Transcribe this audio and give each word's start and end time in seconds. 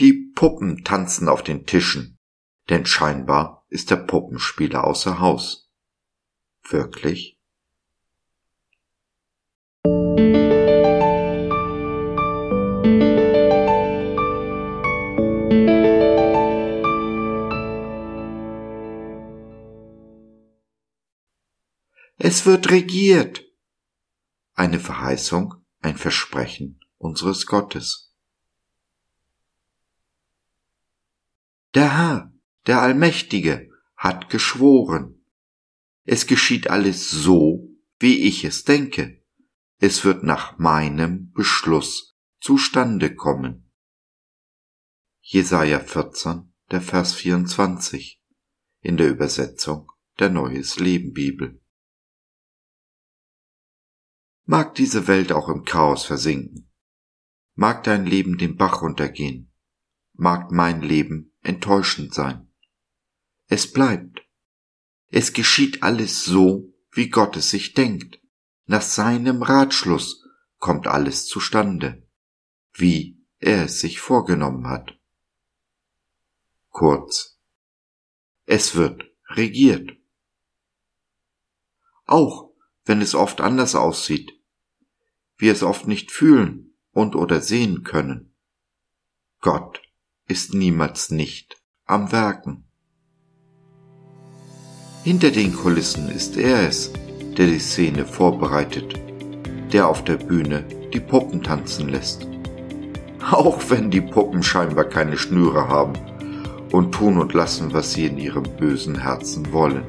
Die 0.00 0.32
Puppen 0.34 0.82
tanzen 0.82 1.28
auf 1.28 1.44
den 1.44 1.66
Tischen, 1.66 2.18
denn 2.68 2.84
scheinbar 2.84 3.64
ist 3.68 3.90
der 3.90 3.96
Puppenspieler 3.96 4.84
außer 4.84 5.20
Haus. 5.20 5.70
Wirklich? 6.68 7.38
Es 22.18 22.46
wird 22.46 22.70
regiert. 22.70 23.44
Eine 24.54 24.80
Verheißung, 24.80 25.54
ein 25.80 25.96
Versprechen 25.96 26.80
unseres 26.96 27.46
Gottes. 27.46 28.13
Der 31.74 31.96
Herr, 31.96 32.32
der 32.66 32.80
Allmächtige, 32.82 33.68
hat 33.96 34.30
geschworen. 34.30 35.24
Es 36.04 36.28
geschieht 36.28 36.70
alles 36.70 37.10
so, 37.10 37.68
wie 37.98 38.28
ich 38.28 38.44
es 38.44 38.62
denke. 38.62 39.24
Es 39.78 40.04
wird 40.04 40.22
nach 40.22 40.56
meinem 40.58 41.32
Beschluss 41.32 42.16
zustande 42.40 43.16
kommen. 43.16 43.72
Jesaja 45.20 45.80
14, 45.80 46.54
der 46.70 46.80
Vers 46.80 47.14
24 47.14 48.22
in 48.80 48.96
der 48.96 49.10
Übersetzung 49.10 49.90
der 50.20 50.30
Neues 50.30 50.78
Leben 50.78 51.12
Bibel. 51.12 51.60
Mag 54.44 54.76
diese 54.76 55.08
Welt 55.08 55.32
auch 55.32 55.48
im 55.48 55.64
Chaos 55.64 56.04
versinken. 56.04 56.70
Mag 57.54 57.82
dein 57.82 58.06
Leben 58.06 58.38
den 58.38 58.56
Bach 58.56 58.82
runtergehen. 58.82 59.50
Mag 60.12 60.52
mein 60.52 60.82
Leben 60.82 61.33
enttäuschend 61.44 62.12
sein. 62.12 62.48
Es 63.46 63.72
bleibt. 63.72 64.22
Es 65.10 65.32
geschieht 65.32 65.82
alles 65.82 66.24
so, 66.24 66.74
wie 66.90 67.08
Gott 67.08 67.36
es 67.36 67.50
sich 67.50 67.74
denkt. 67.74 68.20
Nach 68.66 68.82
seinem 68.82 69.42
Ratschluss 69.42 70.24
kommt 70.58 70.86
alles 70.86 71.26
zustande, 71.26 72.08
wie 72.72 73.22
er 73.38 73.66
es 73.66 73.80
sich 73.80 74.00
vorgenommen 74.00 74.66
hat. 74.66 74.98
Kurz. 76.70 77.38
Es 78.46 78.74
wird 78.74 79.04
regiert. 79.28 79.96
Auch 82.06 82.50
wenn 82.84 83.00
es 83.00 83.14
oft 83.14 83.40
anders 83.40 83.74
aussieht, 83.74 84.32
wir 85.36 85.52
es 85.52 85.62
oft 85.62 85.86
nicht 85.86 86.10
fühlen 86.10 86.74
und 86.92 87.14
oder 87.16 87.40
sehen 87.40 87.82
können. 87.84 88.34
Gott 89.40 89.83
ist 90.26 90.54
niemals 90.54 91.10
nicht 91.10 91.56
am 91.84 92.10
Werken. 92.10 92.64
Hinter 95.02 95.30
den 95.30 95.54
Kulissen 95.54 96.08
ist 96.08 96.38
er 96.38 96.66
es, 96.66 96.92
der 97.36 97.46
die 97.46 97.58
Szene 97.58 98.06
vorbereitet, 98.06 98.94
der 99.72 99.86
auf 99.86 100.02
der 100.02 100.16
Bühne 100.16 100.64
die 100.94 101.00
Puppen 101.00 101.42
tanzen 101.42 101.90
lässt. 101.90 102.26
Auch 103.30 103.58
wenn 103.68 103.90
die 103.90 104.00
Puppen 104.00 104.42
scheinbar 104.42 104.84
keine 104.84 105.18
Schnüre 105.18 105.68
haben 105.68 105.92
und 106.72 106.92
tun 106.92 107.18
und 107.18 107.34
lassen, 107.34 107.74
was 107.74 107.92
sie 107.92 108.06
in 108.06 108.16
ihrem 108.16 108.44
bösen 108.56 109.02
Herzen 109.02 109.52
wollen. 109.52 109.84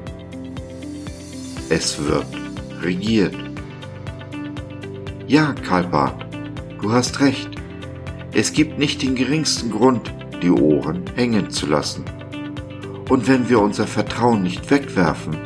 Es 1.70 1.98
wird 2.04 2.26
regiert. 2.82 3.34
Ja, 5.26 5.54
Karl 5.54 5.84
Barth, 5.84 6.26
du 6.82 6.92
hast 6.92 7.20
recht. 7.20 7.50
Es 8.32 8.52
gibt 8.52 8.78
nicht 8.78 9.02
den 9.02 9.14
geringsten 9.14 9.70
Grund, 9.70 10.12
die 10.42 10.50
Ohren 10.50 11.04
hängen 11.14 11.50
zu 11.50 11.66
lassen. 11.66 12.04
Und 13.08 13.28
wenn 13.28 13.48
wir 13.48 13.60
unser 13.60 13.86
Vertrauen 13.86 14.42
nicht 14.42 14.70
wegwerfen, 14.70 15.36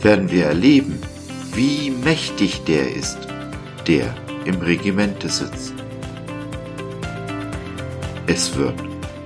werden 0.00 0.30
wir 0.30 0.46
erleben, 0.46 1.00
wie 1.54 1.90
mächtig 1.90 2.64
der 2.64 2.94
ist, 2.94 3.18
der 3.86 4.14
im 4.44 4.60
Regimente 4.60 5.28
sitzt. 5.28 5.74
Es 8.26 8.56
wird 8.56 8.74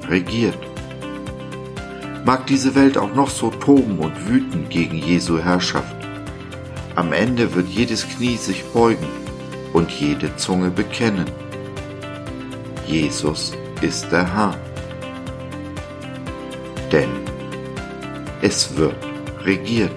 regiert. 0.08 0.58
Mag 2.24 2.46
diese 2.46 2.74
Welt 2.74 2.98
auch 2.98 3.14
noch 3.14 3.30
so 3.30 3.50
toben 3.50 3.98
und 3.98 4.28
wüten 4.28 4.68
gegen 4.68 4.96
Jesu 4.96 5.38
Herrschaft, 5.38 5.96
am 6.96 7.12
Ende 7.12 7.54
wird 7.54 7.68
jedes 7.68 8.08
Knie 8.08 8.36
sich 8.36 8.64
beugen 8.64 9.06
und 9.74 9.90
jede 9.90 10.34
Zunge 10.36 10.70
bekennen. 10.70 11.26
Jesus 12.86 13.52
ist 13.82 14.10
der 14.10 14.34
Herr. 14.34 14.56
Denn 16.92 17.08
es 18.42 18.76
wird 18.76 18.94
regiert. 19.44 19.92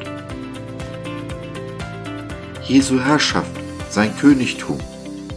Jesu 2.63 2.99
Herrschaft, 2.99 3.51
sein 3.89 4.15
Königtum, 4.17 4.77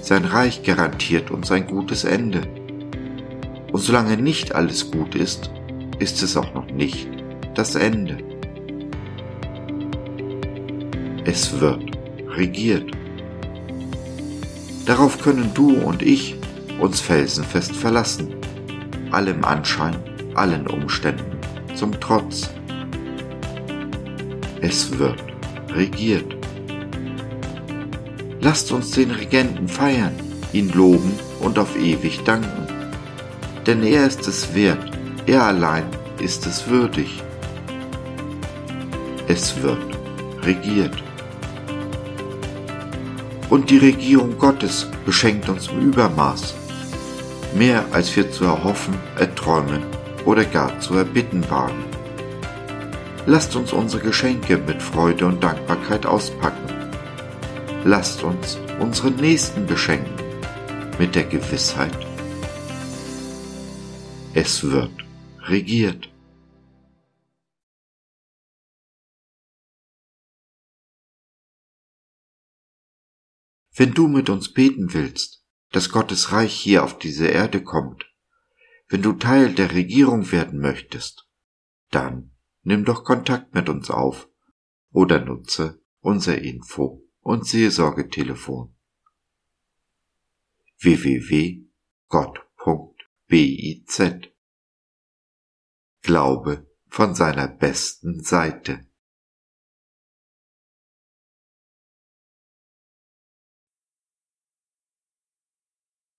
sein 0.00 0.24
Reich 0.24 0.62
garantiert 0.62 1.30
uns 1.30 1.50
ein 1.50 1.66
gutes 1.66 2.04
Ende. 2.04 2.42
Und 3.72 3.80
solange 3.80 4.16
nicht 4.16 4.54
alles 4.54 4.90
gut 4.90 5.14
ist, 5.14 5.50
ist 5.98 6.22
es 6.22 6.36
auch 6.36 6.52
noch 6.54 6.66
nicht 6.66 7.08
das 7.54 7.74
Ende. 7.74 8.18
Es 11.24 11.58
wird 11.60 11.82
regiert. 12.28 12.90
Darauf 14.84 15.18
können 15.20 15.52
du 15.54 15.76
und 15.76 16.02
ich 16.02 16.36
uns 16.80 17.00
felsenfest 17.00 17.74
verlassen, 17.74 18.34
allem 19.10 19.44
Anschein, 19.44 19.96
allen 20.34 20.66
Umständen 20.66 21.31
zum 21.74 21.98
Trotz. 22.00 22.50
Es 24.60 24.98
wird 24.98 25.22
regiert. 25.70 26.36
Lasst 28.40 28.72
uns 28.72 28.90
den 28.92 29.10
Regenten 29.10 29.68
feiern, 29.68 30.14
ihn 30.52 30.70
loben 30.72 31.12
und 31.40 31.58
auf 31.58 31.76
ewig 31.76 32.22
danken. 32.24 32.66
Denn 33.66 33.82
er 33.82 34.06
ist 34.06 34.26
es 34.26 34.54
wert, 34.54 34.90
er 35.26 35.44
allein 35.44 35.84
ist 36.20 36.46
es 36.46 36.68
würdig. 36.68 37.22
Es 39.28 39.62
wird 39.62 39.78
regiert. 40.42 41.02
Und 43.48 43.70
die 43.70 43.78
Regierung 43.78 44.38
Gottes 44.38 44.88
beschenkt 45.04 45.48
uns 45.48 45.68
im 45.68 45.80
Übermaß, 45.80 46.54
mehr 47.54 47.84
als 47.92 48.14
wir 48.16 48.30
zu 48.30 48.44
erhoffen, 48.44 48.94
erträumen 49.18 49.82
oder 50.24 50.44
gar 50.44 50.80
zu 50.80 50.94
erbitten 50.94 51.48
wagen. 51.50 51.84
Lasst 53.26 53.54
uns 53.56 53.72
unsere 53.72 54.02
Geschenke 54.02 54.58
mit 54.58 54.82
Freude 54.82 55.26
und 55.26 55.42
Dankbarkeit 55.42 56.06
auspacken. 56.06 56.72
Lasst 57.84 58.22
uns 58.22 58.58
unseren 58.80 59.16
Nächsten 59.16 59.66
beschenken 59.66 60.14
mit 60.98 61.14
der 61.14 61.24
Gewissheit, 61.24 62.06
es 64.34 64.62
wird 64.62 64.92
regiert. 65.40 66.08
Wenn 73.74 73.94
du 73.94 74.06
mit 74.06 74.30
uns 74.30 74.52
beten 74.52 74.92
willst, 74.92 75.44
dass 75.70 75.90
Gottes 75.90 76.32
Reich 76.32 76.54
hier 76.54 76.84
auf 76.84 76.98
diese 76.98 77.26
Erde 77.26 77.62
kommt, 77.62 78.11
wenn 78.92 79.00
du 79.00 79.14
Teil 79.14 79.54
der 79.54 79.72
Regierung 79.72 80.30
werden 80.32 80.60
möchtest, 80.60 81.26
dann 81.90 82.36
nimm 82.62 82.84
doch 82.84 83.04
Kontakt 83.04 83.54
mit 83.54 83.70
uns 83.70 83.90
auf 83.90 84.28
oder 84.90 85.18
nutze 85.24 85.82
unser 86.00 86.36
Info- 86.36 87.02
und 87.20 87.46
Seelsorgetelefon 87.46 88.76
www.gott.biz 90.78 91.70
Glaube 96.02 96.70
von 96.88 97.14
seiner 97.14 97.48
besten 97.48 98.22
Seite. 98.22 98.86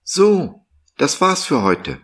So, 0.02 0.66
das 0.98 1.22
war's 1.22 1.46
für 1.46 1.62
heute. 1.62 2.04